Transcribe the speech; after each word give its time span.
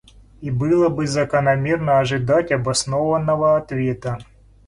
И 0.41 0.49
было 0.49 0.89
бы 0.89 1.05
закономерно 1.05 1.99
ожидать 1.99 2.51
обоснованного 2.51 3.55
ответа. 3.55 4.17